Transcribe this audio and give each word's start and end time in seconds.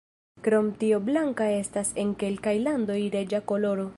Krom 0.45 0.71
tio 0.83 0.99
blanka 1.09 1.49
estas 1.57 1.93
en 2.05 2.15
kelkaj 2.25 2.57
landoj 2.65 2.99
reĝa 3.17 3.45
koloro. 3.53 3.89